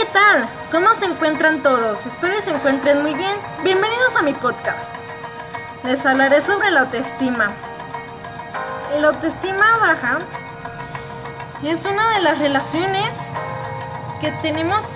¿qué 0.00 0.06
tal? 0.14 0.48
¿Cómo 0.72 0.94
se 0.94 1.04
encuentran 1.04 1.62
todos? 1.62 2.06
Espero 2.06 2.34
que 2.34 2.40
se 2.40 2.50
encuentren 2.50 3.02
muy 3.02 3.12
bien. 3.12 3.36
Bienvenidos 3.62 4.16
a 4.16 4.22
mi 4.22 4.32
podcast. 4.32 4.90
Les 5.84 6.06
hablaré 6.06 6.40
sobre 6.40 6.70
la 6.70 6.80
autoestima. 6.80 7.52
La 8.98 9.08
autoestima 9.08 9.76
baja 9.76 10.20
es 11.62 11.84
una 11.84 12.14
de 12.14 12.20
las 12.20 12.38
relaciones 12.38 13.10
que 14.22 14.32
tenemos 14.40 14.86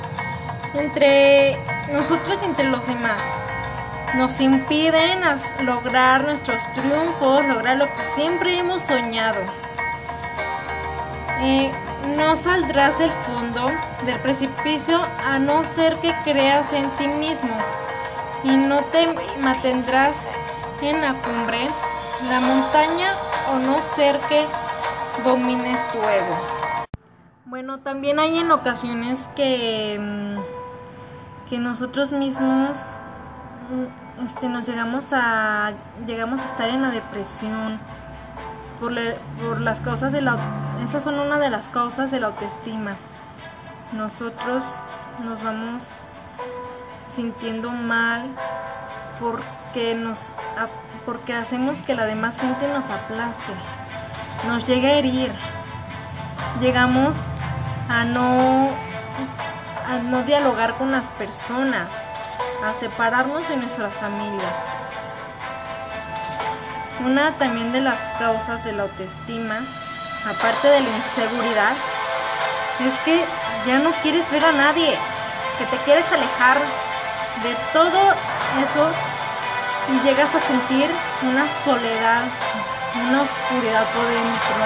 entre 0.73 1.59
nosotros 1.93 2.39
y 2.41 2.47
entre 2.47 2.65
los 2.65 2.87
demás. 2.87 3.29
Nos 4.15 4.41
impiden 4.41 5.21
lograr 5.67 6.25
nuestros 6.25 6.73
triunfos, 6.73 7.45
lograr 7.45 7.77
lo 7.77 7.95
que 7.95 8.05
siempre 8.17 8.59
hemos 8.59 8.81
soñado. 8.81 9.41
Eh, 11.41 11.71
no 12.17 12.37
saldrás 12.37 12.99
del 12.99 13.13
fondo 13.27 13.44
del 14.05 14.19
precipicio 14.21 15.01
a 15.25 15.39
no 15.39 15.65
ser 15.65 15.97
que 16.01 16.13
creas 16.25 16.73
en 16.73 16.91
ti 16.97 17.07
mismo 17.07 17.57
y 18.43 18.57
no 18.57 18.83
te 18.87 19.07
mantendrás 19.39 20.27
en 20.83 21.01
la 21.01 21.15
cumbre, 21.23 21.71
la 22.29 22.41
montaña 22.41 23.13
o 23.53 23.59
no 23.59 23.81
ser 23.81 24.19
que 24.29 24.45
domines 25.23 25.81
tu 25.93 25.99
ego. 25.99 26.37
Bueno, 27.45 27.79
también 27.79 28.19
hay 28.19 28.39
en 28.39 28.51
ocasiones 28.51 29.31
que, 29.37 29.99
mm, 30.01 31.49
que 31.49 31.59
nosotros 31.59 32.11
mismos 32.11 32.99
mm, 33.71 34.25
este, 34.27 34.49
nos 34.49 34.67
llegamos 34.67 35.13
a, 35.13 35.75
llegamos 36.07 36.41
a 36.43 36.45
estar 36.47 36.69
en 36.69 36.83
la 36.83 36.91
depresión 36.91 37.79
por, 38.81 38.93
por 39.41 39.61
las 39.61 39.81
causas 39.81 40.13
de 40.13 40.23
la 40.23 40.37
esas 40.83 41.05
son 41.05 41.19
una 41.19 41.39
de 41.39 41.51
las 41.51 41.69
causas 41.69 42.11
de 42.11 42.21
la 42.21 42.27
autoestima. 42.27 42.97
Nosotros 43.95 44.65
nos 45.23 45.41
vamos 45.43 46.01
sintiendo 47.05 47.71
mal 47.71 48.35
porque 49.21 49.95
nos 49.95 50.33
porque 51.07 51.33
hacemos 51.33 51.81
que 51.81 51.95
la 51.95 52.05
demás 52.05 52.41
gente 52.41 52.67
nos 52.67 52.91
aplaste, 52.91 53.53
nos 54.49 54.67
llega 54.67 54.89
a 54.89 54.93
herir. 54.95 55.33
Llegamos 56.61 57.27
a 57.89 58.05
no 58.05 58.71
a 59.87 59.99
no 60.03 60.23
dialogar 60.25 60.75
con 60.75 60.91
las 60.91 61.13
personas, 61.13 62.03
a 62.65 62.75
separarnos 62.75 63.49
de 63.49 63.57
nuestras 63.59 63.93
familias. 63.95 64.75
Una 67.07 67.31
también 67.33 67.71
de 67.71 67.81
las 67.81 68.01
causas 68.19 68.65
de 68.65 68.73
la 68.73 68.85
autoestima 68.85 69.61
aparte 70.27 70.69
de 70.69 70.81
la 70.81 70.89
inseguridad, 70.89 71.77
es 72.81 72.95
que 73.05 73.25
ya 73.67 73.79
no 73.79 73.91
quieres 74.03 74.29
ver 74.31 74.45
a 74.45 74.53
nadie, 74.53 74.99
que 75.59 75.65
te 75.67 75.77
quieres 75.85 76.11
alejar 76.11 76.59
de 77.43 77.55
todo 77.73 78.15
eso 78.63 78.91
y 79.93 80.07
llegas 80.07 80.35
a 80.35 80.41
sentir 80.41 80.91
una 81.23 81.49
soledad, 81.65 82.23
una 83.07 83.23
oscuridad 83.23 83.85
por 83.93 84.07
dentro. 84.07 84.65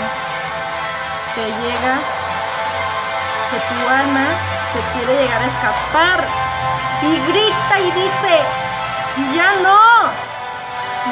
Te 1.34 1.44
llegas, 1.44 2.02
que 3.50 3.58
tu 3.58 3.88
alma 3.88 4.26
se 4.72 4.98
quiere 4.98 5.22
llegar 5.22 5.42
a 5.42 5.46
escapar 5.46 6.24
y 7.02 7.16
grita 7.30 7.78
y 7.80 7.90
dice, 7.92 8.40
ya 9.34 9.52
no, 9.62 10.10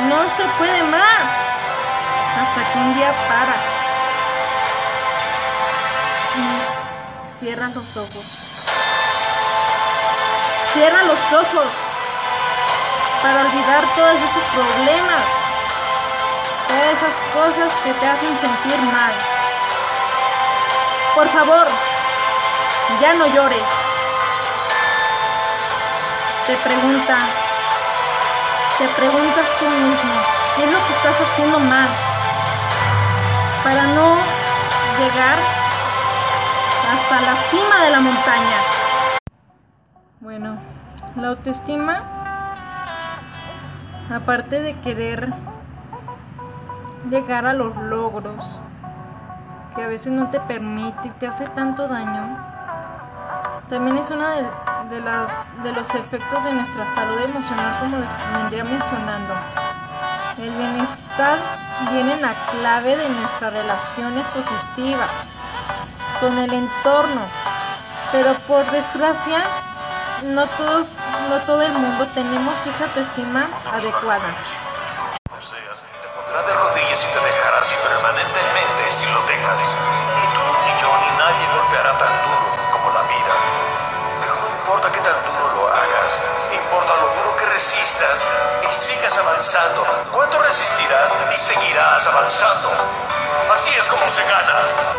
no 0.09 0.29
se 0.29 0.45
puede 0.59 0.83
más, 0.85 1.29
hasta 2.43 2.73
que 2.73 2.79
un 2.79 2.95
día 2.95 3.13
paras 3.29 3.86
Cierra 7.47 7.69
los 7.69 7.97
ojos. 7.97 8.27
Cierra 10.73 11.03
los 11.05 11.33
ojos 11.33 11.71
para 13.23 13.43
olvidar 13.43 13.85
todos 13.95 14.21
estos 14.21 14.43
problemas, 14.53 15.23
todas 16.67 16.93
esas 16.99 17.15
cosas 17.33 17.73
que 17.85 17.93
te 17.93 18.05
hacen 18.05 18.37
sentir 18.41 18.77
mal. 18.93 19.13
Por 21.15 21.29
favor, 21.29 21.69
ya 23.01 23.15
no 23.15 23.27
llores. 23.29 23.69
Te 26.49 26.57
pregunta, 26.57 27.17
te 28.77 28.89
preguntas 28.89 29.49
tú 29.61 29.67
mismo, 29.67 30.15
¿qué 30.57 30.65
es 30.65 30.73
lo 30.73 30.85
que 30.85 30.93
estás 30.95 31.21
haciendo 31.21 31.61
mal? 31.61 31.89
Para 33.63 33.83
no 33.85 34.17
llegar 34.99 35.66
hasta 36.93 37.21
la 37.21 37.37
cima 37.37 37.83
de 37.85 37.91
la 37.91 38.01
montaña. 38.01 38.57
Bueno, 40.21 40.57
la 41.17 41.29
autoestima, 41.29 42.03
aparte 44.15 44.63
de 44.63 44.79
querer 44.81 45.33
llegar 47.11 47.47
a 47.47 47.53
los 47.53 47.77
logros, 47.77 48.63
que 49.75 49.83
a 49.83 49.89
veces 49.89 50.13
no 50.13 50.31
te 50.31 50.41
permite 50.41 51.09
y 51.09 51.11
te 51.11 51.27
hace 51.27 51.47
tanto 51.49 51.89
daño, 51.89 52.39
también 53.69 53.99
es 53.99 54.11
uno 54.11 54.29
de, 54.29 55.01
las, 55.01 55.63
de 55.65 55.73
los 55.73 55.93
efectos 55.95 56.45
de 56.45 56.53
nuestra 56.53 56.95
salud 56.95 57.21
emocional, 57.21 57.81
como 57.81 57.99
les 57.99 58.11
vendría 58.37 58.65
mencionando. 58.65 59.35
El 60.39 60.51
bienestar 60.51 61.39
viene 61.91 62.15
en 62.15 62.23
la 62.23 62.33
clave 62.53 62.97
de 62.97 63.09
nuestras 63.09 63.53
relaciones 63.53 64.25
positivas 64.27 65.36
con 66.21 66.39
el 66.39 66.53
entorno. 66.53 67.23
Pero 68.13 68.33
por 68.47 68.65
desgracia, 68.71 69.43
no 70.25 70.47
todos, 70.47 70.89
no 71.29 71.39
todo 71.45 71.63
el 71.63 71.73
mundo 71.73 72.07
tenemos 72.15 72.55
esa 72.67 72.85
autoestima 72.85 73.47
adecuada. 73.73 74.25
te 74.41 76.09
pondrá 76.15 76.43
de 76.43 76.55
rodillas 76.55 77.05
y 77.05 77.07
te 77.13 77.21
dejará 77.21 77.59
así 77.61 77.75
permanentemente 77.83 78.83
si 78.91 79.07
lo 79.07 79.21
dejas. 79.27 79.63
Ni 80.17 80.27
tú, 80.35 80.45
ni 80.65 80.73
yo, 80.81 80.89
ni 80.89 81.11
nadie 81.19 81.45
golpeará 81.53 81.99
tan 81.99 82.15
duro 82.25 82.49
como 82.73 82.91
la 82.95 83.03
vida. 83.03 83.35
Pero 84.21 84.35
no 84.37 84.47
importa 84.57 84.93
qué 84.93 85.01
tan 85.01 85.19
duro 85.27 85.53
lo 85.55 85.69
hagas, 85.69 86.21
importa 86.53 86.97
lo 86.97 87.09
duro 87.15 87.37
que 87.37 87.47
resistas 87.47 88.27
y 88.71 88.75
sigas 88.75 89.19
avanzando. 89.19 89.85
¿Cuánto 90.13 90.41
resistirás 90.43 91.13
y 91.35 91.37
seguirás 91.37 92.07
avanzando? 92.07 92.73
Así 93.53 93.71
es 93.71 93.87
como 93.89 94.09
se 94.09 94.23
gana. 94.23 94.96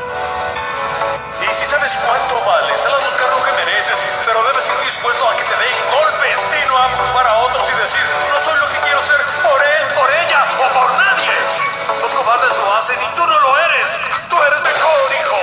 Tú 12.95 13.21
no 13.21 13.39
lo 13.39 13.57
eres. 13.57 13.99
Tú 14.29 14.35
eres 14.37 14.61
mejor, 14.63 15.11
hijo. 15.21 15.35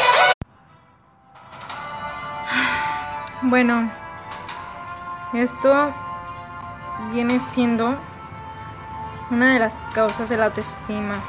Bueno, 3.43 3.93
esto 5.34 5.94
viene 7.10 7.41
siendo 7.53 7.99
una 9.31 9.53
de 9.53 9.59
las 9.59 9.75
causas 9.93 10.28
de 10.28 10.37
la 10.38 10.47
autoestima. 10.47 11.22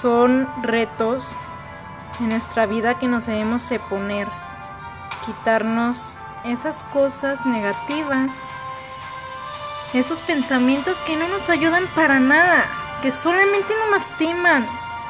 Son 0.00 0.48
retos 0.62 1.36
en 2.20 2.30
nuestra 2.30 2.66
vida 2.66 2.98
que 2.98 3.08
nos 3.08 3.26
debemos 3.26 3.68
de 3.68 3.78
poner, 3.80 4.28
quitarnos 5.26 6.22
esas 6.44 6.84
cosas 6.84 7.44
negativas, 7.44 8.34
esos 9.92 10.20
pensamientos 10.20 10.96
que 10.98 11.16
no 11.16 11.28
nos 11.28 11.50
ayudan 11.50 11.86
para 11.94 12.20
nada, 12.20 12.64
que 13.02 13.12
solamente 13.12 13.74
nos 13.74 13.90
lastiman, 13.90 14.66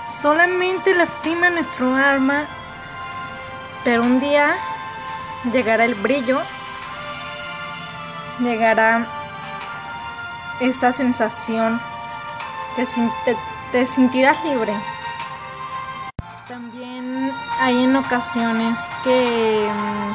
solamente 0.07 0.95
lastiman 0.95 1.55
nuestro 1.55 1.95
alma, 1.95 2.47
pero 3.85 4.03
un 4.03 4.21
día 4.21 4.57
llegará 5.53 5.85
el 5.85 5.95
brillo, 5.95 6.41
llegará 8.41 9.07
esa 10.61 10.93
sensación, 10.93 11.81
te, 12.77 12.87
te, 13.73 13.87
sentirás 13.87 14.43
libre. 14.45 14.75
También 16.47 17.33
hay 17.61 17.85
en 17.85 17.97
ocasiones 17.97 18.79
que 19.05 19.71
mm, 19.73 20.15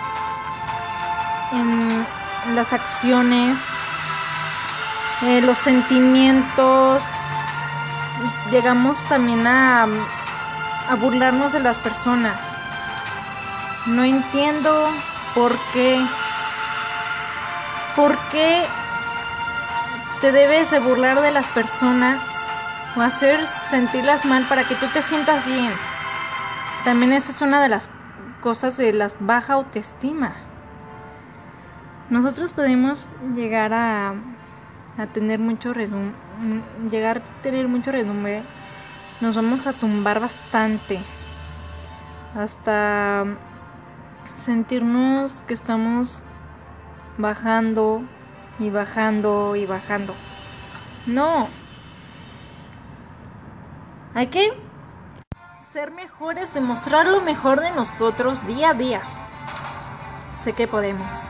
en 1.56 2.06
las 2.56 2.72
acciones, 2.74 3.58
eh, 5.24 5.42
los 5.42 5.58
sentimientos, 5.58 7.04
llegamos 8.52 9.02
también 9.10 9.46
a, 9.48 9.84
a 9.84 10.96
burlarnos 10.96 11.54
de 11.54 11.60
las 11.60 11.78
personas. 11.78 12.40
No 13.86 14.04
entiendo 14.04 14.90
por 15.36 15.52
qué, 15.74 16.00
por 17.96 18.18
qué 18.32 18.64
te 20.22 20.32
debes 20.32 20.72
de 20.72 20.80
burlar 20.80 21.22
de 21.22 21.32
las 21.32 21.48
personas 21.48 22.22
o 22.96 23.02
hacer 23.02 23.40
sentirlas 23.70 24.26
mal 24.26 24.44
para 24.48 24.64
que 24.64 24.76
tú 24.76 24.86
te 24.94 25.02
sientas 25.02 25.46
bien. 25.46 25.72
También 26.84 27.14
esa 27.14 27.32
es 27.32 27.42
una 27.42 27.62
de 27.62 27.70
las 27.70 27.90
cosas 28.42 28.78
de 28.78 28.94
las 28.94 29.16
baja 29.20 29.54
autoestima. 29.54 30.36
Nosotros 32.10 32.54
podemos 32.54 33.10
llegar 33.36 33.74
a, 33.74 34.14
a 34.98 35.08
tener 35.08 35.40
mucho 35.40 35.74
redum, 35.74 36.12
llegar 36.92 37.20
a 37.20 37.42
tener 37.42 37.68
mucho 37.68 37.92
redumbre. 37.92 38.44
Nos 39.22 39.36
vamos 39.36 39.68
a 39.68 39.74
tumbar 39.74 40.20
bastante. 40.20 41.00
Hasta 42.38 43.26
sentirnos 44.36 45.32
que 45.48 45.54
estamos 45.54 46.24
bajando 47.18 48.02
y 48.60 48.70
bajando 48.70 49.56
y 49.56 49.66
bajando. 49.66 50.14
No. 51.08 51.48
Hay 54.16 54.28
que 54.28 54.54
ser 55.72 55.92
mejores, 55.92 56.54
demostrar 56.54 57.08
lo 57.08 57.22
mejor 57.22 57.60
de 57.60 57.72
nosotros 57.72 58.46
día 58.46 58.70
a 58.70 58.74
día. 58.74 59.02
Sé 60.28 60.54
que 60.54 60.68
podemos. 60.68 61.30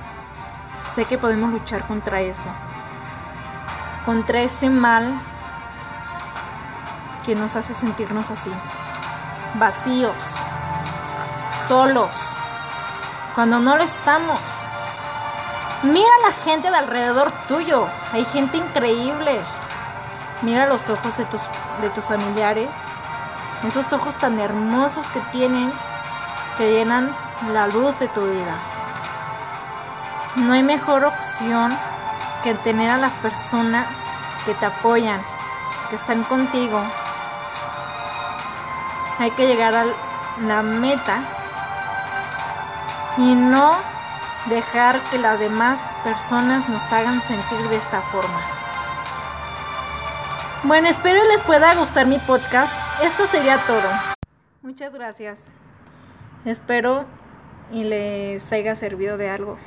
Sé 0.96 1.06
que 1.06 1.18
podemos 1.18 1.52
luchar 1.52 1.88
contra 1.88 2.22
eso. 2.22 2.50
Contra 4.06 4.42
ese 4.42 4.70
mal 4.70 5.22
que 7.26 7.36
nos 7.36 7.56
hace 7.56 7.74
sentirnos 7.74 8.30
así. 8.30 8.52
Vacíos. 9.56 10.14
Solos. 11.68 12.36
Cuando 13.36 13.60
no 13.60 13.78
lo 13.78 13.84
estamos. 13.84 14.40
Mira 15.84 16.10
a 16.22 16.28
la 16.28 16.34
gente 16.44 16.70
de 16.70 16.76
alrededor 16.76 17.32
tuyo. 17.48 17.88
Hay 18.12 18.26
gente 18.26 18.58
increíble. 18.58 19.40
Mira 20.42 20.68
los 20.68 20.90
ojos 20.90 21.16
de 21.18 21.26
tus, 21.26 21.42
de 21.82 21.90
tus 21.90 22.06
familiares. 22.06 22.70
Esos 23.66 23.92
ojos 23.94 24.16
tan 24.16 24.40
hermosos 24.40 25.08
que 25.08 25.22
tienen, 25.32 25.72
que 26.58 26.72
llenan 26.72 27.16
la 27.54 27.68
luz 27.68 28.00
de 28.00 28.10
tu 28.10 28.22
vida. 28.22 28.58
No 30.36 30.54
hay 30.54 30.64
mejor 30.64 31.06
opción 31.06 31.74
que 32.44 32.54
tener 32.56 32.90
a 32.90 32.98
las 32.98 33.14
personas 33.16 33.88
que 34.46 34.54
te 34.56 34.66
apoyan, 34.66 35.22
que 35.90 35.96
están 35.96 36.24
contigo. 36.24 36.82
Hay 39.20 39.32
que 39.32 39.48
llegar 39.48 39.74
a 39.76 39.86
la 40.46 40.62
meta 40.62 41.22
y 43.18 43.36
no 43.36 43.76
dejar 44.48 45.00
que 45.10 45.18
las 45.18 45.40
demás 45.40 45.80
personas 46.04 46.68
nos 46.68 46.84
hagan 46.92 47.22
sentir 47.22 47.70
de 47.70 47.78
esta 47.78 48.02
forma. 48.02 48.42
Bueno, 50.64 50.90
espero 50.90 51.24
les 51.26 51.42
pueda 51.42 51.76
gustar 51.76 52.08
mi 52.08 52.18
podcast. 52.20 52.74
Esto 53.04 53.26
sería 53.28 53.58
todo. 53.60 53.90
Muchas 54.62 54.94
gracias. 54.94 55.40
Espero 56.46 57.06
y 57.72 57.84
les 57.84 58.52
haya 58.52 58.76
servido 58.76 59.18
de 59.18 59.30
algo. 59.30 59.58